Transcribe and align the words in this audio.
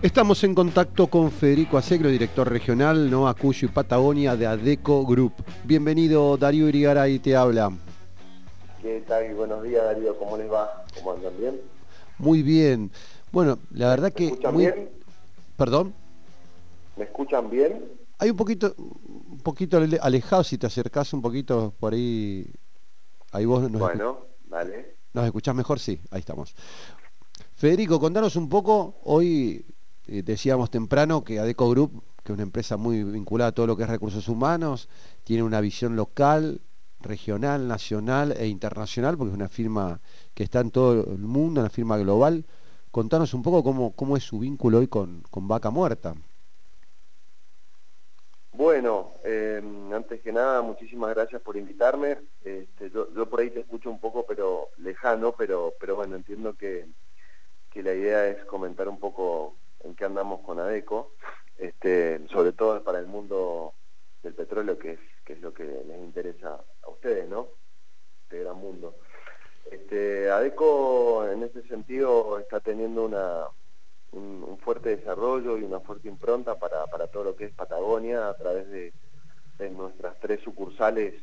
Estamos 0.00 0.44
en 0.44 0.54
contacto 0.54 1.08
con 1.08 1.30
Federico 1.32 1.76
Acegro, 1.76 2.08
director 2.08 2.48
regional 2.48 3.10
No 3.10 3.26
Acuyo 3.28 3.66
y 3.68 3.70
Patagonia 3.72 4.36
de 4.36 4.46
ADECO 4.46 5.04
Group. 5.04 5.32
Bienvenido, 5.64 6.36
Darío 6.36 6.68
Irigaray 6.68 7.18
te 7.18 7.34
habla. 7.34 7.72
¿Qué 8.80 9.02
tal? 9.08 9.34
Buenos 9.34 9.62
días, 9.64 9.82
Darío. 9.84 10.16
¿Cómo 10.16 10.36
les 10.36 10.50
va? 10.50 10.84
¿Cómo 10.96 11.12
andan 11.14 11.32
bien? 11.38 11.60
Muy 12.18 12.42
bien. 12.42 12.92
Bueno, 13.32 13.58
la 13.72 13.88
verdad 13.88 14.08
¿Me 14.08 14.12
que... 14.12 14.24
escuchan 14.26 14.54
muy- 14.54 14.66
bien? 14.66 14.88
¿Perdón? 15.56 15.94
¿Me 16.96 17.04
escuchan 17.04 17.50
bien? 17.50 17.84
Hay 18.20 18.30
un 18.30 18.36
poquito, 18.36 18.74
un 18.78 19.40
poquito 19.42 19.78
ale- 19.78 19.98
alejado, 20.00 20.44
si 20.44 20.58
te 20.58 20.66
acercás 20.68 21.12
un 21.12 21.22
poquito 21.22 21.74
por 21.78 21.92
ahí, 21.94 22.46
ahí 23.32 23.44
vos 23.44 23.68
nos, 23.68 23.80
Bueno, 23.80 24.26
dale. 24.46 24.94
nos 25.12 25.24
escuchás 25.26 25.54
mejor, 25.56 25.80
sí, 25.80 26.00
ahí 26.12 26.20
estamos. 26.20 26.54
Federico, 27.56 27.98
contanos 27.98 28.36
un 28.36 28.48
poco, 28.48 28.96
hoy 29.04 29.64
eh, 30.08 30.22
decíamos 30.22 30.70
temprano 30.70 31.22
que 31.22 31.38
Adeco 31.38 31.68
Group, 31.70 32.02
que 32.24 32.32
es 32.32 32.34
una 32.34 32.42
empresa 32.42 32.76
muy 32.76 33.04
vinculada 33.04 33.50
a 33.50 33.52
todo 33.52 33.66
lo 33.66 33.76
que 33.76 33.84
es 33.84 33.88
recursos 33.88 34.28
humanos, 34.28 34.88
tiene 35.24 35.42
una 35.42 35.60
visión 35.60 35.96
local, 35.96 36.60
regional, 37.00 37.68
nacional 37.68 38.34
e 38.36 38.46
internacional, 38.48 39.16
porque 39.16 39.30
es 39.30 39.36
una 39.36 39.48
firma 39.48 40.00
que 40.34 40.42
está 40.42 40.60
en 40.60 40.70
todo 40.70 41.12
el 41.12 41.18
mundo, 41.18 41.60
una 41.60 41.70
firma 41.70 41.98
global. 41.98 42.44
Contanos 42.90 43.34
un 43.34 43.42
poco 43.42 43.62
cómo, 43.62 43.92
cómo 43.92 44.16
es 44.16 44.24
su 44.24 44.38
vínculo 44.38 44.78
hoy 44.78 44.88
con, 44.88 45.22
con 45.30 45.46
Vaca 45.46 45.70
Muerta. 45.70 46.14
Bueno, 48.52 49.12
eh, 49.24 49.62
antes 49.94 50.20
que 50.20 50.32
nada, 50.32 50.62
muchísimas 50.62 51.14
gracias 51.14 51.40
por 51.42 51.56
invitarme. 51.56 52.18
Este, 52.42 52.90
yo, 52.90 53.14
yo 53.14 53.28
por 53.28 53.40
ahí 53.40 53.50
te 53.50 53.60
escucho 53.60 53.88
un 53.88 54.00
poco, 54.00 54.24
pero 54.26 54.70
lejano, 54.78 55.32
pero, 55.38 55.74
pero 55.78 55.94
bueno, 55.94 56.16
entiendo 56.16 56.54
que, 56.54 56.88
que 57.70 57.82
la 57.84 57.94
idea 57.94 58.26
es 58.26 58.44
comentar 58.46 58.88
un 58.88 58.98
poco 58.98 59.54
en 59.84 59.94
qué 59.94 60.04
andamos 60.04 60.40
con 60.40 60.58
ADECO, 60.60 61.12
este, 61.56 62.26
sobre 62.28 62.52
todo 62.52 62.82
para 62.84 62.98
el 62.98 63.06
mundo 63.06 63.74
del 64.22 64.34
petróleo, 64.34 64.78
que 64.78 64.92
es, 64.92 65.00
que 65.24 65.34
es 65.34 65.40
lo 65.40 65.52
que 65.52 65.64
les 65.64 65.98
interesa 65.98 66.64
a 66.82 66.90
ustedes, 66.90 67.28
¿no? 67.28 67.48
Este 68.24 68.40
gran 68.40 68.56
mundo. 68.56 68.96
Este, 69.70 70.30
ADECO 70.30 71.26
en 71.28 71.42
ese 71.42 71.62
sentido 71.68 72.38
está 72.38 72.60
teniendo 72.60 73.04
una, 73.04 73.46
un, 74.12 74.58
fuerte 74.62 74.96
desarrollo 74.96 75.58
y 75.58 75.62
una 75.62 75.80
fuerte 75.80 76.08
impronta 76.08 76.58
para, 76.58 76.86
para 76.86 77.06
todo 77.08 77.24
lo 77.24 77.36
que 77.36 77.46
es 77.46 77.54
Patagonia 77.54 78.28
a 78.28 78.36
través 78.36 78.68
de, 78.70 78.92
de 79.58 79.70
nuestras 79.70 80.18
tres 80.20 80.40
sucursales 80.42 81.14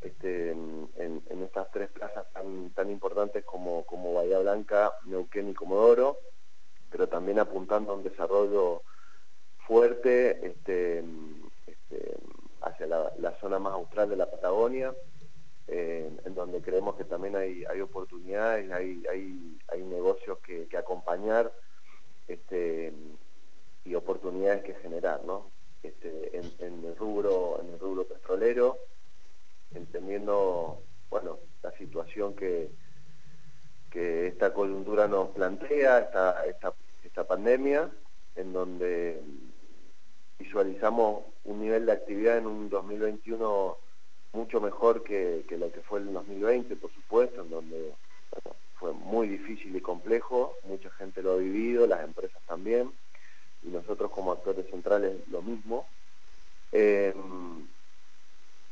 este, 0.00 0.50
en- 0.50 0.90
en 0.96 1.42
estas 1.42 1.70
tres 1.70 1.88
plazas 1.90 2.26
tan, 2.32 2.70
tan 2.70 2.90
importantes 2.90 3.44
como, 3.44 3.84
como 3.86 4.14
Bahía 4.14 4.38
Blanca, 4.40 4.92
Neuquén 5.06 5.48
y 5.50 5.54
Comodoro, 5.54 6.18
pero 6.92 7.08
también 7.08 7.38
apuntando 7.38 7.90
a 7.90 7.96
un 7.96 8.04
desarrollo 8.04 8.82
fuerte 9.66 10.46
este, 10.46 11.02
este, 11.66 12.16
hacia 12.60 12.86
la, 12.86 13.38
zona 13.40 13.58
más 13.58 13.72
austral 13.72 14.10
de 14.10 14.16
la 14.16 14.30
Patagonia, 14.30 14.94
eh, 15.68 16.10
en 16.24 16.34
donde 16.34 16.60
creemos 16.60 16.96
que 16.96 17.04
también 17.04 17.34
hay, 17.34 17.64
oportunidades, 17.80 18.70
hay, 18.70 19.02
hay, 19.10 19.58
hay 19.68 19.82
negocios 19.84 20.38
que, 20.40 20.68
que 20.68 20.76
acompañar 20.76 21.50
este, 22.28 22.92
y 23.84 23.94
oportunidades 23.94 24.62
que 24.62 24.74
generar, 24.74 25.24
¿no? 25.24 25.50
Este, 25.82 26.36
en, 26.36 26.52
en 26.58 26.84
el 26.84 26.96
rubro, 26.96 27.58
en 27.60 27.72
el 27.72 27.78
rubro 27.78 28.04
petrolero, 28.04 28.78
entendiendo, 29.74 30.82
bueno, 31.10 31.38
la 31.62 31.72
situación 31.72 32.34
que, 32.34 32.70
que 33.92 34.28
esta 34.28 34.52
coyuntura 34.52 35.06
nos 35.06 35.28
plantea, 35.28 35.98
esta, 35.98 36.44
esta, 36.46 36.72
esta 37.12 37.24
pandemia, 37.24 37.90
en 38.36 38.54
donde 38.54 39.20
visualizamos 40.38 41.24
un 41.44 41.60
nivel 41.60 41.84
de 41.84 41.92
actividad 41.92 42.38
en 42.38 42.46
un 42.46 42.70
2021 42.70 43.76
mucho 44.32 44.62
mejor 44.62 45.04
que, 45.04 45.44
que 45.46 45.58
lo 45.58 45.70
que 45.70 45.82
fue 45.82 46.00
el 46.00 46.10
2020, 46.10 46.74
por 46.76 46.90
supuesto, 46.94 47.42
en 47.42 47.50
donde 47.50 47.92
fue 48.76 48.94
muy 48.94 49.28
difícil 49.28 49.76
y 49.76 49.82
complejo, 49.82 50.54
mucha 50.64 50.88
gente 50.92 51.22
lo 51.22 51.32
ha 51.32 51.36
vivido, 51.36 51.86
las 51.86 52.02
empresas 52.02 52.40
también, 52.46 52.90
y 53.62 53.68
nosotros 53.68 54.10
como 54.10 54.32
actores 54.32 54.64
centrales 54.70 55.14
lo 55.28 55.42
mismo. 55.42 55.86
Eh, 56.72 57.12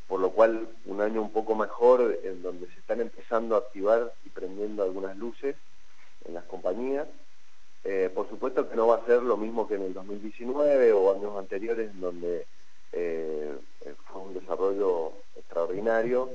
por 0.09 0.19
lo 0.19 0.31
cual 0.31 0.67
un 0.87 1.03
año 1.03 1.21
un 1.21 1.31
poco 1.31 1.55
mejor 1.55 2.19
en 2.25 2.43
donde 2.43 2.69
se 2.69 2.81
están 2.81 3.03
empezando 3.03 3.55
a 3.55 3.59
activar 3.59 4.15
y 4.25 4.31
prendiendo 4.31 4.83
algunas 4.83 5.15
luces 5.19 5.57
en 6.25 6.33
las 6.33 6.45
compañías. 6.45 7.07
Eh, 7.85 8.11
por 8.15 8.29
supuesto 8.29 8.69
que 8.69 8.77
no 8.77 8.89
va 8.89 8.97
a 8.97 9.07
ser 9.07 9.23
lo 9.23 9.37
mismo 9.37 9.67
que 9.67 9.77
en 9.77 9.83
el 9.83 9.95
2019 9.95 10.93
o 10.93 11.15
años 11.15 11.37
anteriores 11.39 11.91
en 11.91 12.01
donde 12.01 12.47
eh, 12.93 13.57
eh, 13.81 13.95
fue 14.05 14.23
un 14.23 14.35
desarrollo 14.35 15.13
extraordinario, 15.37 16.31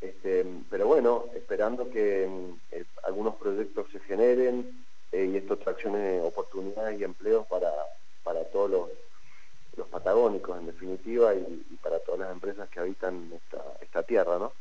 este, 0.00 0.44
pero 0.68 0.86
bueno, 0.86 1.24
esperando 1.34 1.90
que 1.90 2.28
mm, 2.28 2.76
algunos 3.04 3.36
proyectos 3.36 3.86
se 3.92 4.00
generen 4.00 4.84
y 5.12 5.36
esto 5.36 5.56
traccione 5.56 6.20
oportunidades 6.20 7.00
y 7.00 7.04
empleos 7.04 7.44
para, 7.48 7.72
para 8.22 8.44
todos 8.44 8.70
los, 8.70 8.90
los 9.76 9.88
patagónicos 9.88 10.56
en 10.58 10.66
definitiva 10.66 11.34
y, 11.34 11.64
y 11.68 11.76
para 11.82 11.98
todas 11.98 12.20
las 12.20 12.32
empresas 12.32 12.68
que 12.68 12.78
habitan 12.78 13.28
esta, 13.34 13.64
esta 13.80 14.02
tierra, 14.04 14.38
¿no? 14.38 14.52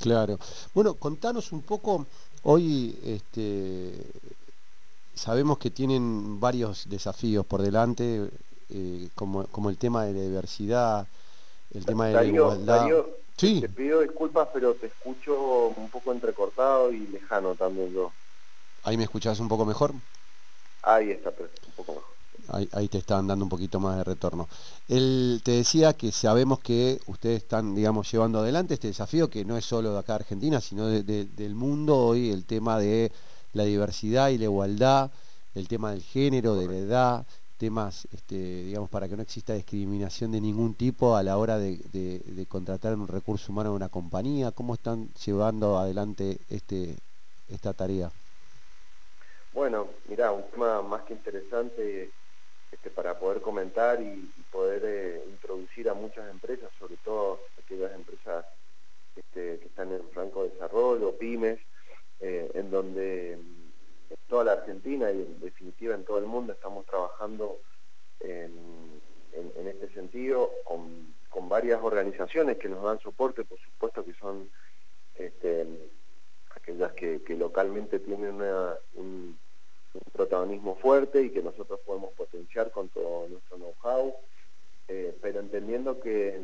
Claro. 0.00 0.38
Bueno, 0.72 0.94
contanos 0.94 1.52
un 1.52 1.60
poco, 1.60 2.06
hoy 2.44 2.98
este, 3.04 3.92
sabemos 5.20 5.58
que 5.58 5.70
tienen 5.70 6.40
varios 6.40 6.88
desafíos 6.88 7.44
por 7.44 7.60
delante, 7.62 8.28
eh, 8.70 9.08
como, 9.14 9.44
como 9.48 9.68
el 9.70 9.76
tema 9.76 10.04
de 10.04 10.14
la 10.14 10.20
diversidad, 10.22 11.06
el 11.74 11.84
tema 11.84 12.06
de 12.06 12.12
la 12.14 12.18
Darío, 12.20 12.44
igualdad. 12.44 12.80
Darío, 12.80 13.06
sí, 13.36 13.60
te 13.60 13.68
pido 13.68 14.00
disculpas, 14.00 14.48
pero 14.52 14.74
te 14.74 14.86
escucho 14.86 15.68
un 15.76 15.88
poco 15.90 16.12
entrecortado 16.12 16.92
y 16.92 17.06
lejano 17.08 17.54
también 17.54 17.92
yo. 17.92 18.10
ahí 18.84 18.96
me 18.96 19.04
escuchás 19.04 19.38
un 19.40 19.48
poco 19.48 19.64
mejor. 19.66 19.92
Ahí 20.82 21.10
está, 21.10 21.30
pero 21.30 21.50
un 21.66 21.72
poco 21.74 21.92
mejor. 21.92 22.10
Ahí, 22.48 22.68
ahí 22.72 22.88
te 22.88 22.98
estaban 22.98 23.26
dando 23.26 23.44
un 23.44 23.48
poquito 23.50 23.78
más 23.78 23.98
de 23.98 24.04
retorno. 24.04 24.48
Él 24.88 25.40
te 25.44 25.52
decía 25.52 25.92
que 25.92 26.10
sabemos 26.10 26.60
que 26.60 26.98
ustedes 27.06 27.42
están, 27.42 27.74
digamos, 27.74 28.10
llevando 28.10 28.38
adelante 28.40 28.74
este 28.74 28.88
desafío 28.88 29.28
que 29.28 29.44
no 29.44 29.56
es 29.58 29.64
solo 29.66 29.92
de 29.92 29.98
acá 30.00 30.14
Argentina, 30.16 30.60
sino 30.60 30.86
de- 30.86 31.02
de- 31.02 31.26
del 31.26 31.54
mundo 31.54 31.96
hoy, 31.96 32.30
el 32.30 32.44
tema 32.46 32.78
de 32.78 33.12
la 33.52 33.64
diversidad 33.64 34.30
y 34.30 34.38
la 34.38 34.44
igualdad, 34.44 35.10
el 35.54 35.68
tema 35.68 35.90
del 35.92 36.02
género, 36.02 36.54
de 36.56 36.66
la 36.68 36.76
edad, 36.78 37.26
temas, 37.56 38.08
este, 38.12 38.64
digamos, 38.64 38.88
para 38.90 39.08
que 39.08 39.16
no 39.16 39.22
exista 39.22 39.54
discriminación 39.54 40.32
de 40.32 40.40
ningún 40.40 40.74
tipo 40.74 41.16
a 41.16 41.22
la 41.22 41.36
hora 41.38 41.58
de, 41.58 41.78
de- 41.92 42.20
de 42.20 42.46
contratar 42.46 42.94
un 42.94 43.08
recurso 43.08 43.52
humano 43.52 43.70
en 43.70 43.76
una 43.76 43.88
compañía. 43.90 44.52
¿Cómo 44.52 44.74
están 44.74 45.08
llevando 45.14 45.78
adelante 45.78 46.38
este, 46.48 46.96
esta 47.48 47.74
tarea? 47.74 48.12
Bueno, 49.52 49.90
mira, 50.06 50.32
un 50.32 50.48
tema 50.50 50.82
más 50.82 51.02
que 51.02 51.14
interesante 51.14 52.14
este, 52.70 52.90
para 52.90 53.18
poder 53.18 53.40
comentar 53.40 54.00
y, 54.02 54.32
y 54.36 54.42
poder 54.44 54.82
eh, 54.84 55.24
introducir 55.28 55.88
a 55.88 55.94
muchas 55.94 56.30
empresas, 56.30 56.70
sobre 56.78 56.96
todo 56.98 57.42
aquellas 57.58 57.92
empresas 57.94 58.46
este, 59.16 59.58
que 59.60 59.66
están 59.66 59.92
en 59.92 60.08
franco 60.10 60.44
desarrollo, 60.44 61.16
pymes, 61.18 61.60
eh, 62.20 62.50
en 62.54 62.70
donde 62.70 63.29
toda 64.30 64.44
la 64.44 64.52
Argentina 64.52 65.10
y 65.10 65.22
en 65.22 65.40
definitiva 65.40 65.94
en 65.94 66.04
todo 66.04 66.18
el 66.18 66.26
mundo 66.26 66.52
estamos 66.52 66.86
trabajando 66.86 67.58
en, 68.20 69.00
este 69.66 69.92
sentido 69.92 70.50
con, 70.64 71.10
varias 71.48 71.80
organizaciones 71.82 72.58
que 72.58 72.68
nos 72.68 72.82
dan 72.84 73.00
soporte, 73.00 73.44
por 73.44 73.58
supuesto 73.58 74.04
que 74.04 74.14
son 74.14 74.48
este, 75.16 75.66
aquellas 76.54 76.92
que, 76.92 77.20
localmente 77.36 77.98
tienen 77.98 78.40
un 78.94 79.36
protagonismo 80.12 80.76
fuerte 80.76 81.22
y 81.22 81.30
que 81.30 81.42
nosotros 81.42 81.80
podemos 81.84 82.12
potenciar 82.12 82.70
con 82.70 82.88
todo 82.88 83.26
nuestro 83.28 83.56
know-how, 83.56 84.14
eh, 84.86 85.16
pero 85.20 85.40
entendiendo 85.40 85.98
que 85.98 86.40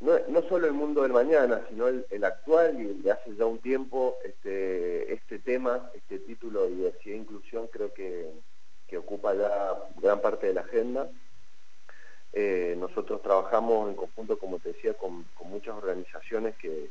no, 0.00 0.12
no 0.28 0.42
solo 0.42 0.66
el 0.66 0.72
mundo 0.74 1.02
del 1.02 1.12
mañana, 1.12 1.62
sino 1.68 1.88
el, 1.88 2.24
actual 2.24 2.80
y 2.80 2.86
el 2.86 3.02
de 3.02 3.12
hace 3.12 3.34
ya 3.34 3.46
un 3.46 3.58
tiempo, 3.58 4.16
este, 4.24 5.12
este 5.12 5.38
tema, 5.38 5.90
este 5.94 6.20
título 6.20 6.62
de 6.62 6.70
diversidad 6.70 7.14
e 7.14 7.18
inclusión 7.18 7.66
creo 7.66 7.92
que, 7.92 8.30
que 8.86 8.98
ocupa 8.98 9.34
ya 9.34 9.74
gran 10.00 10.20
parte 10.20 10.46
de 10.46 10.54
la 10.54 10.62
agenda. 10.62 11.08
Eh, 12.32 12.76
nosotros 12.78 13.22
trabajamos 13.22 13.88
en 13.88 13.96
conjunto, 13.96 14.38
como 14.38 14.58
te 14.58 14.72
decía, 14.72 14.94
con, 14.94 15.26
muchas 15.44 15.74
organizaciones 15.74 16.54
que, 16.56 16.90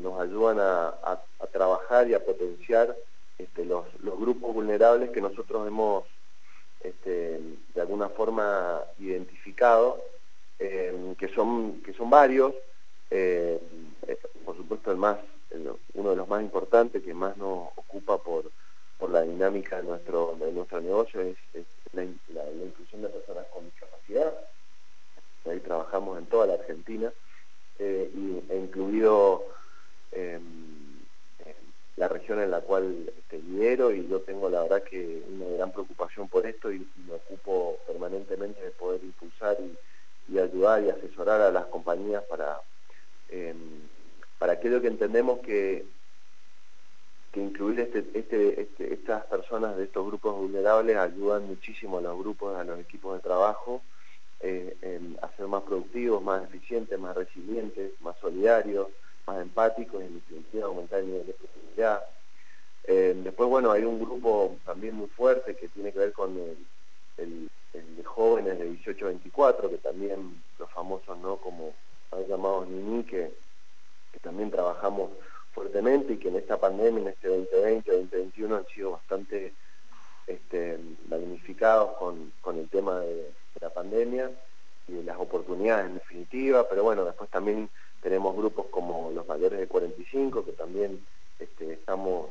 nos 0.00 0.18
ayudan 0.18 0.56
a, 0.60 1.20
trabajar 1.52 2.08
y 2.08 2.14
a 2.14 2.24
potenciar 2.24 2.96
este, 3.36 3.66
los, 3.66 3.84
grupos 4.00 4.54
vulnerables 4.54 5.10
que 5.10 5.20
nosotros 5.20 5.66
hemos 5.68 6.04
este, 6.80 7.38
de 7.74 7.80
alguna 7.80 8.08
forma 8.08 8.80
identificado, 8.98 10.02
eh, 10.58 11.14
que, 11.18 11.28
son, 11.28 11.82
que 11.82 11.92
son 11.92 12.10
varios, 12.10 12.54
eh, 13.10 13.60
por 14.44 14.56
supuesto 14.56 14.90
el 14.90 14.96
más, 14.96 15.18
uno 15.94 16.10
de 16.10 16.16
los 16.16 16.28
más 16.28 16.42
importantes 16.42 17.02
que 17.02 17.14
más 17.14 17.36
nos 17.36 17.68
ocupa 17.76 18.18
por, 18.18 18.50
por 18.98 19.10
la 19.10 19.22
dinámica 19.22 19.76
de 19.76 19.84
nuestro, 19.84 20.36
de 20.38 20.52
nuestro 20.52 20.80
negocio 20.80 21.20
es, 21.20 21.36
la, 21.92 22.04
inclusión 22.04 23.02
de 23.02 23.08
personas 23.08 23.46
con 23.52 23.64
discapacidad. 23.64 24.34
Ahí 25.50 25.60
trabajamos 25.60 26.18
en 26.18 26.26
toda 26.26 26.46
la 26.46 26.54
Argentina, 26.54 27.10
eh, 27.78 28.10
y, 28.14 28.52
e 28.52 28.56
incluido 28.58 29.44
em, 30.12 30.68
la 31.96 32.08
región 32.08 32.40
en 32.40 32.50
la 32.50 32.60
cual 32.60 33.10
este, 33.18 33.38
lidero 33.38 33.92
y 33.92 34.06
yo 34.08 34.20
tengo 34.20 34.48
la 34.48 34.62
verdad 34.62 34.82
que 34.82 35.22
una 35.28 35.46
gran 35.56 35.72
preocupación 35.72 36.28
por 36.28 36.46
esto 36.46 36.72
y, 36.72 36.86
me 37.06 37.14
ocupo 37.14 37.78
permanentemente 37.86 38.62
de 38.62 38.70
poder 38.70 39.02
impulsar 39.02 39.56
y, 39.60 39.76
ayudar 40.36 40.82
y 40.82 40.90
asesorar 40.90 41.40
a 41.40 41.50
las 41.50 41.66
compañías 41.66 42.22
para, 42.24 42.60
em, 43.30 43.80
para 44.38 44.52
aquello 44.54 44.80
que 44.80 44.88
entendemos 44.88 45.38
que 45.40 45.86
que 47.32 47.40
incluir 47.40 47.80
este, 47.80 48.06
este, 48.14 48.62
este, 48.62 48.94
estas 48.94 49.24
personas 49.26 49.76
de 49.76 49.84
estos 49.84 50.06
grupos 50.06 50.34
vulnerables 50.34 50.96
ayudan 50.96 51.46
muchísimo 51.46 51.98
a 51.98 52.00
los 52.00 52.18
grupos, 52.18 52.56
a 52.56 52.64
los 52.64 52.80
equipos 52.80 53.16
de 53.16 53.20
trabajo 53.20 53.82
eh, 54.40 55.16
a 55.20 55.28
ser 55.36 55.46
más 55.46 55.62
productivos, 55.62 56.22
más 56.22 56.44
eficientes, 56.44 56.98
más 56.98 57.16
resilientes, 57.16 57.92
más 58.00 58.16
solidarios, 58.18 58.88
más 59.26 59.42
empáticos 59.42 60.00
y 60.00 60.06
en 60.06 60.14
definitiva 60.14 60.66
aumentar 60.66 61.00
el 61.00 61.06
nivel 61.06 61.26
de 61.26 61.32
productividad. 61.34 62.02
Eh, 62.84 63.14
después, 63.22 63.48
bueno, 63.48 63.72
hay 63.72 63.84
un 63.84 63.98
grupo 64.00 64.56
también 64.64 64.94
muy 64.94 65.08
fuerte 65.08 65.56
que 65.56 65.68
tiene 65.68 65.92
que 65.92 65.98
ver 65.98 66.12
con 66.12 66.38
el, 66.38 66.56
18 69.38 69.44
a 69.44 69.52
24, 69.52 69.70
que 69.70 69.78
también 69.78 70.42
los 70.58 70.70
famosos, 70.70 71.18
¿no? 71.18 71.36
Como 71.36 71.72
han 72.12 72.26
llamado 72.26 72.66
Nini, 72.66 73.04
que 73.04 73.32
también 74.20 74.50
trabajamos 74.50 75.10
fuertemente 75.52 76.14
y 76.14 76.16
que 76.18 76.28
en 76.28 76.36
esta 76.36 76.58
pandemia, 76.58 77.02
en 77.02 77.08
este 77.08 77.28
2020, 77.28 77.90
2021 77.90 78.56
han 78.56 78.66
sido 78.66 78.92
bastante 78.92 79.52
este, 80.26 80.78
magnificados 81.08 81.96
con, 81.98 82.58
el 82.58 82.68
tema 82.68 83.00
de, 83.00 83.32
la 83.60 83.70
pandemia 83.70 84.30
y 84.86 84.92
de 84.92 85.02
las 85.02 85.18
oportunidades 85.18 85.86
en 85.86 85.94
definitiva, 85.94 86.68
pero 86.68 86.84
bueno, 86.84 87.04
después 87.04 87.28
también 87.30 87.68
tenemos 88.02 88.36
grupos 88.36 88.66
como 88.66 89.10
los 89.10 89.26
mayores 89.26 89.58
de 89.58 89.66
45 89.66 90.44
que 90.44 90.52
también 90.52 91.04
este, 91.40 91.72
estamos 91.72 92.28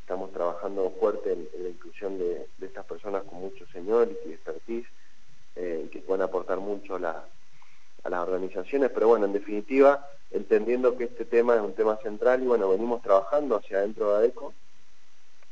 estamos 0.00 0.32
trabajando 0.32 0.92
fuerte 0.98 1.32
en, 1.32 1.48
la 1.62 1.68
inclusión 1.68 2.18
de, 2.18 2.48
estas 2.60 2.84
personas 2.84 3.22
con 3.22 3.40
mucho 3.40 3.64
seniority 3.68 4.28
y 4.28 4.32
expertise 4.32 4.86
eh, 5.56 5.88
que 5.92 6.00
pueden 6.00 6.22
aportar 6.22 6.58
mucho 6.58 6.96
a, 6.96 7.24
a 8.02 8.10
las 8.10 8.20
pero 8.70 9.08
bueno, 9.08 9.26
en 9.26 9.32
definitiva 9.32 10.08
entendiendo 10.30 10.96
que 10.96 11.04
este 11.04 11.24
tema 11.24 11.54
es 11.54 11.60
un 11.60 11.74
tema 11.74 11.96
central 12.02 12.42
y 12.42 12.46
bueno, 12.46 12.68
venimos 12.68 13.02
trabajando 13.02 13.56
hacia 13.56 13.78
adentro 13.78 14.10
de 14.10 14.16
ADECO, 14.16 14.52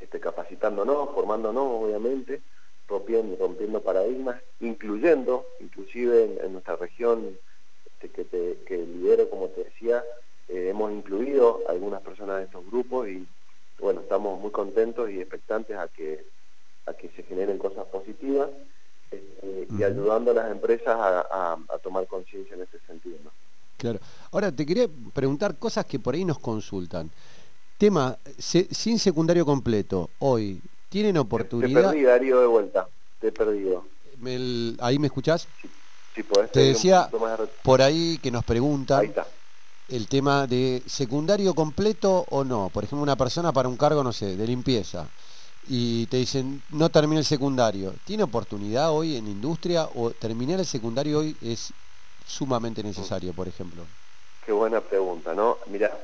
este, 0.00 0.18
capacitándonos, 0.18 1.10
formándonos 1.14 1.64
obviamente, 1.84 2.40
rompiendo, 2.88 3.36
rompiendo 3.36 3.80
paradigmas, 3.80 4.42
incluyendo, 4.60 5.46
inclusive 5.60 6.38
en, 6.42 6.52
nuestra 6.52 6.74
región 6.76 7.38
este, 7.86 8.08
que, 8.08 8.24
te, 8.24 8.76
lidero, 8.76 9.30
como 9.30 9.48
te 9.48 9.64
decía, 9.64 10.02
eh, 10.48 10.70
hemos 10.70 10.90
incluido 10.90 11.60
algunas 11.68 12.02
personas 12.02 12.38
de 12.38 12.44
estos 12.44 12.66
grupos 12.66 13.08
y 13.08 13.26
bueno, 13.78 14.00
estamos 14.00 14.40
muy 14.40 14.50
contentos 14.50 15.10
y 15.10 15.20
expectantes 15.20 15.76
a 15.76 15.86
que, 15.86 16.24
a 16.86 16.94
que 16.94 17.08
se 17.10 17.22
generen 17.22 17.58
cosas 17.58 17.86
positivas 17.86 18.50
y 19.42 19.82
ayudando 19.82 20.30
a 20.30 20.34
las 20.34 20.50
empresas 20.50 20.96
a, 20.96 21.56
tomar 21.82 22.06
conciencia 22.06 22.54
en 22.54 22.62
ese 22.62 22.78
sentido. 22.86 23.18
Claro. 23.76 23.98
Ahora 24.30 24.52
te 24.52 24.64
quería 24.64 24.86
preguntar 25.12 25.56
cosas 25.58 25.84
que 25.86 25.98
por 25.98 26.14
ahí 26.14 26.24
nos 26.24 26.38
consultan. 26.38 27.10
Tema, 27.78 28.16
sin 28.38 28.98
secundario 28.98 29.44
completo, 29.44 30.10
hoy, 30.20 30.60
¿tienen 30.88 31.16
oportunidad? 31.18 31.80
Te 31.80 31.88
perdí, 31.88 32.02
Darío, 32.02 32.40
de 32.40 32.46
vuelta. 32.46 32.86
Te 33.20 33.28
he 33.28 33.32
perdido. 33.32 33.84
¿Ahí 34.80 34.98
me 34.98 35.08
escuchás? 35.08 35.48
Sí, 36.14 36.22
podés 36.22 36.52
Te 36.52 36.60
decía 36.60 37.10
por 37.62 37.82
ahí 37.82 38.18
que 38.22 38.30
nos 38.30 38.44
preguntan 38.44 39.12
el 39.88 40.06
tema 40.06 40.46
de 40.46 40.82
secundario 40.86 41.54
completo 41.54 42.24
o 42.30 42.44
no. 42.44 42.70
Por 42.72 42.84
ejemplo, 42.84 43.02
una 43.02 43.16
persona 43.16 43.52
para 43.52 43.68
un 43.68 43.76
cargo, 43.76 44.04
no 44.04 44.12
sé, 44.12 44.36
de 44.36 44.46
limpieza 44.46 45.08
y 45.68 46.06
te 46.06 46.16
dicen 46.16 46.62
no 46.70 46.90
termina 46.90 47.20
el 47.20 47.24
secundario. 47.24 47.94
¿Tiene 48.04 48.24
oportunidad 48.24 48.92
hoy 48.92 49.16
en 49.16 49.26
industria 49.26 49.88
o 49.94 50.10
terminar 50.10 50.60
el 50.60 50.66
secundario 50.66 51.20
hoy 51.20 51.36
es 51.42 51.72
sumamente 52.26 52.82
necesario, 52.82 53.32
por 53.32 53.48
ejemplo? 53.48 53.84
Qué 54.44 54.52
buena 54.52 54.80
pregunta, 54.80 55.34
¿no? 55.34 55.58
Mira, 55.66 55.96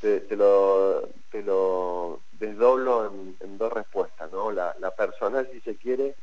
te, 0.00 0.36
lo, 0.36 1.08
te 1.30 1.42
lo 1.42 2.20
desdoblo 2.32 3.12
en, 3.40 3.58
dos 3.58 3.72
respuestas, 3.72 4.30
¿no? 4.32 4.50
La, 4.52 4.74
personal, 4.96 5.48
si 5.52 5.60
se 5.60 5.76
quiere, 5.76 6.14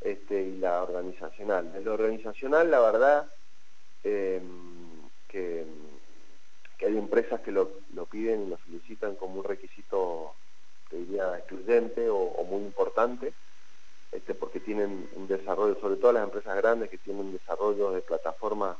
este, 0.00 0.42
y 0.42 0.58
la 0.58 0.82
organizacional. 0.82 1.72
En 1.74 1.84
lo 1.84 1.94
organizacional, 1.94 2.70
la 2.70 2.80
verdad, 2.80 3.26
em, 4.02 4.42
que, 5.28 5.64
hay 6.86 6.98
empresas 6.98 7.40
que 7.40 7.50
lo, 7.50 7.70
lo 7.94 8.04
piden 8.04 8.42
y 8.42 8.50
lo 8.50 8.58
solicitan 8.58 9.14
como 9.14 9.40
un 9.40 9.44
requisito, 9.44 10.34
te 10.94 11.00
diría, 11.00 11.36
excluyente 11.38 12.08
o 12.08 12.44
muy 12.44 12.62
importante 12.62 13.34
este, 14.14 14.32
porque 14.32 14.60
tienen 14.60 15.08
un 15.16 15.26
desarrollo, 15.26 15.76
sobre 15.80 15.96
todo 15.96 16.12
las 16.12 16.22
empresas 16.22 16.56
grandes 16.56 16.88
que 16.88 16.98
tienen 16.98 17.26
un 17.26 17.32
desarrollo 17.32 17.90
de 17.90 18.00
plataformas 18.00 18.76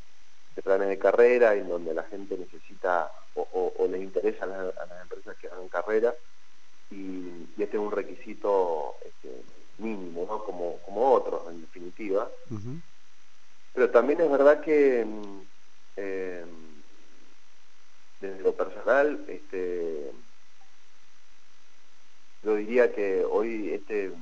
de 0.54 0.62
planes 0.62 0.88
de 0.88 0.96
carrera 0.96 1.56
en 1.56 1.68
donde 1.68 1.92
la 1.92 2.04
gente 2.04 2.38
necesita 2.38 3.10
o, 3.34 3.72
les 3.90 4.00
interesa 4.00 4.44
a 4.44 4.46
las, 4.46 5.02
empresas 5.02 5.36
que 5.38 5.48
hagan 5.48 5.68
carrera 5.68 6.14
y, 6.88 7.48
este 7.58 7.76
es 7.76 7.82
un 7.82 7.90
requisito 7.90 8.94
este, 9.04 9.42
mínimo, 9.78 10.24
¿no? 10.28 10.44
como, 10.44 10.78
como 10.84 11.12
otros 11.12 11.42
en 11.50 11.62
definitiva. 11.62 12.30
Pero 13.72 13.90
también 13.90 14.20
es 14.20 14.30
verdad 14.30 14.60
que 14.60 15.04
mm, 15.04 15.40
eh, 15.96 16.44
desde 18.20 18.42
lo 18.42 18.52
personal, 18.52 19.24
este, 19.26 19.83
yo 22.54 22.60
diría 22.60 22.92
que 22.92 23.24
hoy 23.24 23.70
este 23.72 24.12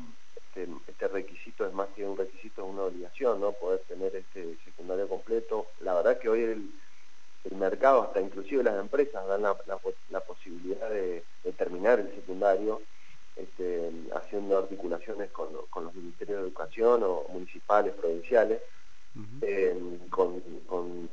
este, 0.54 0.68
este, 0.86 1.08
requisito 1.08 1.66
es 1.66 1.72
más 1.72 1.88
que 1.96 2.06
un 2.06 2.16
requisito, 2.16 2.62
es 2.62 2.68
una 2.70 2.82
obligación, 2.82 3.40
¿no? 3.40 3.52
Poder 3.52 3.80
tener 3.88 4.14
este 4.14 4.58
secundario 4.64 5.08
completo. 5.08 5.66
La 5.80 5.94
verdad 5.94 6.18
que 6.18 6.28
hoy 6.28 6.42
el, 6.42 6.70
mercado, 7.56 8.02
hasta 8.02 8.20
inclusive 8.20 8.62
las 8.62 8.78
empresas, 8.78 9.26
dan 9.26 9.42
la, 9.42 10.20
posibilidad 10.20 10.90
de, 10.90 11.24
terminar 11.56 12.00
el 12.00 12.14
secundario 12.14 12.82
este, 13.36 13.90
haciendo 14.14 14.58
articulaciones 14.58 15.30
con, 15.30 15.48
los 15.52 15.94
ministerios 15.94 16.38
de 16.38 16.48
educación 16.48 17.02
o 17.02 17.24
municipales, 17.30 17.94
provinciales, 17.94 18.60
eh, 19.40 19.98
con, 20.10 21.08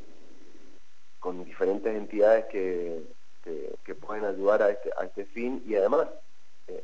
diferentes 1.45 1.95
entidades 1.95 2.45
que, 2.45 3.03
pueden 4.01 4.25
ayudar 4.25 4.63
a 4.63 4.69
este, 4.69 4.89
a 4.97 5.05
este 5.05 5.25
fin 5.25 5.63
y 5.67 5.75
además, 5.75 6.07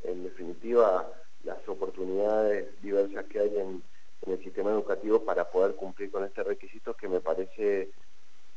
en 0.03 0.23
definitiva, 0.23 1.07
las 1.43 1.67
oportunidades 1.67 2.81
diversas 2.81 3.25
que 3.25 3.39
hay 3.39 3.57
en, 3.57 3.83
el 4.25 4.43
sistema 4.43 4.71
educativo 4.71 5.23
para 5.23 5.51
poder 5.51 5.75
cumplir 5.75 6.09
con 6.09 6.23
este 6.23 6.41
requisito 6.41 6.95
que 6.95 7.07
me 7.07 7.19
parece 7.19 7.91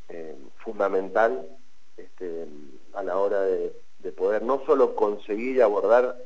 eh, 0.09 0.37
fundamental 0.65 1.47
este, 1.99 2.47
a 2.95 3.03
la 3.03 3.19
hora 3.19 3.43
de, 3.43 3.73
poder 4.17 4.43
no 4.43 4.65
solo 4.65 4.97
conseguir 4.97 5.63
abordar 5.63 6.17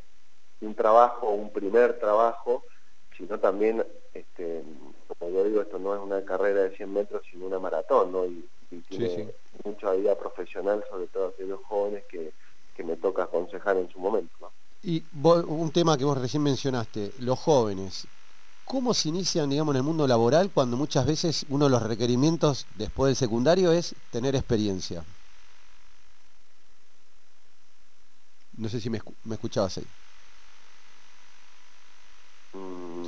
un 0.60 0.74
trabajo, 0.76 1.30
un 1.30 1.52
primer 1.52 1.98
trabajo, 1.98 2.62
sino 3.18 3.40
también, 3.40 3.84
este, 4.14 4.62
como 5.08 5.32
yo 5.32 5.42
digo, 5.42 5.62
esto 5.62 5.80
no 5.80 5.96
es 5.96 6.00
una 6.00 6.24
carrera 6.24 6.62
de 6.62 6.76
100 6.76 6.92
metros, 6.92 7.22
sino 7.28 7.46
una 7.46 7.58
maratón, 7.58 8.12
¿no? 8.12 8.24
Y, 8.24 8.48
tiene 8.88 9.34
mucha 9.64 9.92
vida 9.92 10.16
profesional, 10.16 10.82
sobre 10.88 11.08
todo 11.08 11.26
aquellos 11.26 11.60
jóvenes 11.64 12.04
que, 12.04 12.32
que 12.74 12.84
me 12.84 12.96
toca 12.96 13.24
aconsejar 13.24 13.76
en 13.76 13.90
su 13.90 13.98
momento. 13.98 14.32
¿no? 14.40 14.50
Y 14.82 15.04
un 15.12 15.70
tema 15.70 15.96
que 15.96 16.04
vos 16.04 16.18
recién 16.18 16.42
mencionaste, 16.42 17.12
los 17.18 17.38
jóvenes. 17.38 18.08
¿Cómo 18.64 18.94
se 18.94 19.10
inician, 19.10 19.48
digamos, 19.48 19.74
en 19.74 19.78
el 19.78 19.82
mundo 19.84 20.06
laboral 20.08 20.50
cuando 20.50 20.76
muchas 20.76 21.06
veces 21.06 21.46
uno 21.48 21.66
de 21.66 21.70
los 21.70 21.82
requerimientos 21.82 22.66
después 22.74 23.10
del 23.10 23.16
secundario 23.16 23.70
es 23.70 23.94
tener 24.10 24.34
experiencia? 24.34 25.04
No 28.56 28.68
sé 28.68 28.80
si 28.80 28.90
me, 28.90 29.00
escuchabas 29.30 29.78
ahí. 29.78 29.86
Mm, 32.52 33.02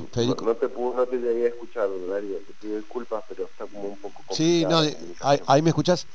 no, 0.45 0.55
te 0.55 0.69
pude, 0.69 0.95
no 0.95 1.05
te 1.05 1.17
llegué 1.17 1.45
a 1.45 1.49
escuchar, 1.49 1.89
Darío, 2.09 2.37
te 2.39 2.53
pido 2.53 2.77
disculpas, 2.77 3.23
pero 3.27 3.45
está 3.45 3.65
como 3.65 3.97
Sí, 4.31 4.65
no, 4.67 4.81
complicado. 4.81 4.81
de- 4.83 5.15
ahí, 5.21 5.41
ahí 5.47 5.61
me 5.61 5.69
escuchás. 5.69 6.07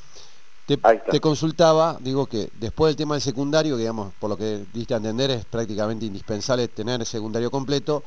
Te, 0.77 1.21
consultaba, 1.21 1.99
digo 2.01 2.27
que 2.27 2.49
después 2.61 2.91
del 2.91 2.97
tema 2.97 3.17
del 3.17 3.23
secundario, 3.23 3.75
que 3.75 3.81
digamos, 3.81 4.13
por 4.21 4.31
lo 4.31 4.37
que 4.37 4.65
diste 4.73 4.95
a 4.95 4.99
entender, 4.99 5.31
es 5.33 5.45
prácticamente 5.45 6.07
indispensable 6.07 6.69
tener 6.69 7.05
secundario 7.05 7.51
completo. 7.51 8.05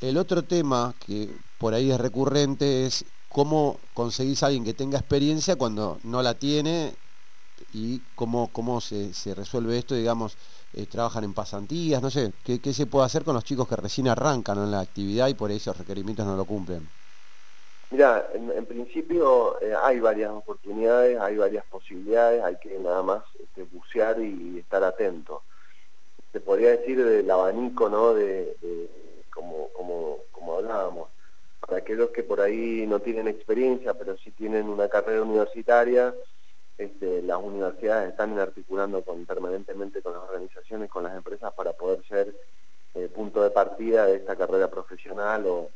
El 0.00 0.16
otro 0.16 0.42
tema 0.42 0.92
que 1.06 1.30
por 1.58 1.72
ahí 1.72 1.92
es 1.92 2.00
recurrente 2.00 2.86
es 2.86 3.04
cómo 3.28 3.78
conseguís 3.94 4.42
a 4.42 4.46
alguien 4.46 4.64
que 4.64 4.74
tenga 4.74 4.98
experiencia 4.98 5.54
cuando 5.54 6.00
no 6.02 6.20
la 6.20 6.34
tiene 6.34 6.96
y 7.72 8.00
cómo, 8.16 8.48
cómo 8.48 8.80
se, 8.80 9.14
se 9.14 9.32
resuelve 9.32 9.78
esto, 9.78 9.94
digamos, 9.94 10.36
eh, 10.72 10.86
trabajan 10.86 11.22
en 11.22 11.32
pasantías, 11.32 12.02
no 12.02 12.10
sé, 12.10 12.32
¿qué, 12.42 12.58
qué 12.60 12.74
se 12.74 12.86
puede 12.86 13.06
hacer 13.06 13.22
con 13.22 13.34
los 13.34 13.44
chicos 13.44 13.68
que 13.68 13.76
recién 13.76 14.08
arrancan 14.08 14.58
en 14.58 14.72
la 14.72 14.80
actividad 14.80 15.28
y 15.28 15.34
por 15.34 15.50
ahí 15.50 15.58
esos 15.58 15.78
requerimientos 15.78 16.26
no 16.26 16.36
lo 16.36 16.44
cumplen? 16.44 16.88
Mira, 17.90 18.30
en, 18.34 18.66
principio 18.66 19.60
eh, 19.60 19.74
hay 19.82 19.98
varias 19.98 20.30
oportunidades, 20.30 21.18
hay 21.18 21.36
varias 21.36 21.64
posibilidades, 21.66 22.42
hay 22.42 22.56
que 22.56 22.78
nada 22.78 23.02
más 23.02 23.24
este, 23.40 23.64
bucear 23.64 24.20
y 24.20 24.60
estar 24.60 24.84
atento. 24.84 25.42
Se 26.32 26.40
podría 26.40 26.70
decir 26.70 27.04
del 27.04 27.28
abanico, 27.30 27.88
¿no? 27.88 28.14
De, 28.14 28.56
de- 28.60 28.90
como, 29.34 29.68
como, 29.72 30.18
como 30.30 30.56
hablábamos. 30.58 31.08
Para 31.60 31.78
aquellos 31.78 32.10
que 32.10 32.22
por 32.22 32.40
ahí 32.40 32.86
no 32.86 33.00
tienen 33.00 33.26
experiencia, 33.28 33.94
pero 33.94 34.16
sí 34.18 34.30
tienen 34.32 34.68
una 34.68 34.88
carrera 34.88 35.22
universitaria, 35.22 36.14
este, 36.78 37.22
las 37.22 37.38
universidades 37.38 38.10
están 38.10 38.38
articulando 38.38 39.02
con, 39.04 39.26
permanentemente 39.26 40.00
con 40.02 40.12
las 40.14 40.22
organizaciones, 40.22 40.88
con 40.90 41.02
las 41.04 41.16
empresas 41.16 41.52
para 41.54 41.72
poder 41.72 42.04
ser 42.06 42.34
eh, 42.94 43.08
punto 43.08 43.42
de 43.42 43.50
partida 43.50 44.06
de 44.06 44.16
esta 44.16 44.36
carrera 44.36 44.68
profesional 44.70 45.46
o, 45.46 45.70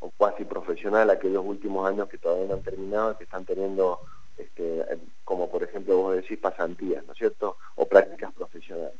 o 0.00 0.10
cuasi 0.16 0.44
profesional 0.44 1.10
aquellos 1.10 1.44
últimos 1.44 1.88
años 1.88 2.08
que 2.08 2.18
todavía 2.18 2.46
no 2.46 2.54
han 2.54 2.62
terminado, 2.62 3.16
que 3.16 3.24
están 3.24 3.44
teniendo, 3.44 4.00
este, 4.36 4.84
como 5.24 5.48
por 5.50 5.62
ejemplo 5.62 5.96
vos 5.96 6.16
decís, 6.16 6.38
pasantías, 6.38 7.04
¿no 7.06 7.12
es 7.12 7.18
cierto? 7.18 7.56
O 7.76 7.86
prácticas 7.86 8.32
profesionales. 8.32 8.98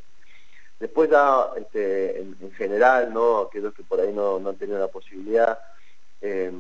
Después 0.79 1.11
ya, 1.11 1.51
este, 1.57 2.21
en, 2.21 2.37
en 2.41 2.53
general, 2.53 3.13
¿no? 3.13 3.41
Aquellos 3.41 3.75
que 3.75 3.83
por 3.83 4.01
ahí 4.01 4.13
no, 4.13 4.39
no 4.39 4.51
han 4.51 4.57
tenido 4.57 4.79
la 4.79 4.89
posibilidad 4.89 5.59
eh, 6.23 6.53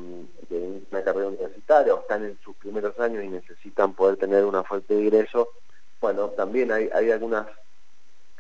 de 0.49 0.83
una 0.91 1.03
carrera 1.03 1.29
universitaria 1.29 1.95
o 1.95 2.01
están 2.01 2.25
en 2.25 2.39
sus 2.43 2.57
primeros 2.57 2.99
años 2.99 3.23
y 3.23 3.29
necesitan 3.29 3.95
poder 3.95 4.17
tener 4.17 4.45
una 4.45 4.63
fuente 4.63 4.95
de 4.95 5.03
ingreso, 5.03 5.51
bueno, 6.01 6.29
también 6.31 6.73
hay, 6.73 6.89
hay 6.95 7.11
algunas 7.11 7.47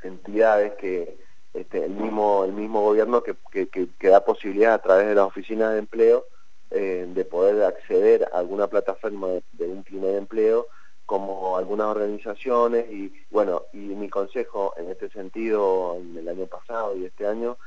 entidades 0.02 0.72
que 0.74 1.18
este, 1.54 1.84
el 1.84 1.90
mismo 1.92 2.44
el 2.44 2.52
mismo 2.52 2.82
gobierno 2.82 3.22
que, 3.22 3.34
que, 3.50 3.68
que- 3.68 3.88
que 3.98 4.08
da 4.08 4.24
posibilidad 4.24 4.74
a 4.74 4.78
través 4.82 5.06
de 5.08 5.14
las 5.14 5.26
oficinas 5.26 5.72
de 5.72 5.78
empleo 5.80 6.26
eh, 6.70 7.06
de 7.12 7.24
poder 7.24 7.62
acceder 7.64 8.28
a 8.32 8.38
alguna 8.38 8.68
plataforma 8.68 9.28
de, 9.28 9.42
de 9.52 9.66
un 9.66 9.82
primer 9.82 10.14
empleo 10.16 10.68
como 11.06 11.56
algunas 11.56 11.88
organizaciones 11.88 12.90
y 12.92 13.12
bueno 13.30 13.64
y 13.72 13.78
mi 13.78 14.08
consejo 14.08 14.74
en 14.76 14.90
este 14.90 15.10
sentido 15.10 15.96
en 15.96 16.16
el 16.18 16.28
año 16.28 16.46
pasado 16.46 16.96
y 16.96 17.04
este 17.06 17.26
año 17.26 17.58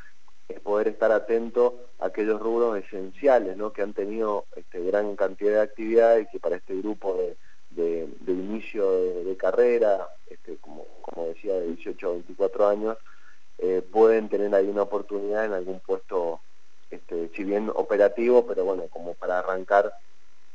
es 0.47 0.59
poder 0.61 0.87
estar 0.89 1.11
atento 1.11 1.75
a 1.99 2.07
aquellos 2.07 2.39
rubros 2.39 2.77
esenciales 2.77 3.57
¿no? 3.57 3.71
que 3.73 3.81
han 3.81 3.93
tenido 3.93 4.45
este, 4.55 4.79
gran 4.83 5.15
cantidad 5.15 5.53
de 5.53 5.61
actividad 5.61 6.17
y 6.17 6.27
que 6.27 6.39
para 6.39 6.57
este 6.57 6.75
grupo 6.75 7.15
de, 7.15 7.37
de- 7.71 8.07
de 8.21 8.31
inicio 8.31 8.91
de, 8.91 9.23
de 9.23 9.37
carrera, 9.37 10.07
este, 10.27 10.57
como, 10.57 10.85
como 11.01 11.27
decía, 11.27 11.53
de 11.55 11.67
18 11.67 12.07
a 12.07 12.11
24 12.13 12.67
años, 12.67 12.97
eh, 13.59 13.81
pueden 13.91 14.29
tener 14.29 14.53
ahí 14.55 14.67
una 14.67 14.83
oportunidad 14.83 15.45
en 15.45 15.53
algún 15.53 15.79
puesto, 15.79 16.39
este, 16.91 17.29
si 17.35 17.43
bien 17.43 17.71
operativo, 17.73 18.45
pero 18.45 18.65
bueno, 18.65 18.83
como 18.89 19.13
para 19.13 19.39
arrancar 19.39 19.93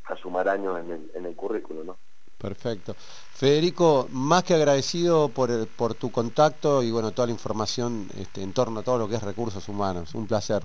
a 0.06 0.16
sumar 0.16 0.48
años 0.48 0.78
en 0.80 0.90
el, 0.92 1.10
en 1.14 1.26
el 1.26 1.34
currículo, 1.36 1.84
¿no? 1.84 1.96
Perfecto. 2.38 2.94
Federico, 2.94 4.06
más 4.12 4.44
que 4.44 4.54
agradecido 4.54 5.28
por, 5.28 5.50
el- 5.50 5.66
por 5.66 5.94
tu 5.94 6.12
contacto 6.12 6.82
y 6.82 6.90
bueno, 6.92 7.10
toda 7.10 7.26
la 7.26 7.32
información 7.32 8.08
este, 8.16 8.42
en 8.42 8.52
torno 8.52 8.80
a 8.80 8.82
todo 8.84 8.98
lo 8.98 9.08
que 9.08 9.16
es 9.16 9.22
recursos 9.22 9.68
humanos. 9.68 10.14
Un 10.14 10.26
placer. 10.28 10.62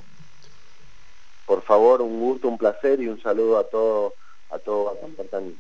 Por 1.45 1.61
favor, 1.63 2.01
un 2.01 2.19
gusto, 2.19 2.47
un 2.47 2.57
placer 2.57 3.01
y 3.01 3.07
un 3.07 3.21
saludo 3.21 3.57
a 3.57 3.63
todo, 3.65 4.13
a 4.51 4.59
todo 4.59 4.97
Bertani. 5.17 5.55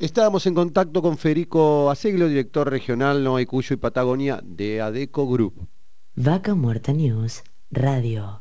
Estábamos 0.00 0.44
en 0.46 0.54
contacto 0.54 1.02
con 1.02 1.16
Federico 1.18 1.88
Aseglio, 1.88 2.28
director 2.28 2.68
regional 2.68 3.22
hay 3.36 3.46
Cuyo 3.46 3.74
y 3.74 3.76
Patagonia 3.76 4.40
de 4.42 4.80
ADECO 4.80 5.28
Group. 5.28 5.68
Vaca 6.16 6.56
Muerta 6.56 6.92
News 6.92 7.44
Radio. 7.70 8.32